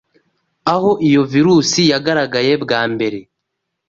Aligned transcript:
aho 0.73 0.91
iyo 1.07 1.21
virusi 1.31 1.81
yagaragaye 1.91 2.53
bwa 2.63 2.81
mbere, 2.93 3.19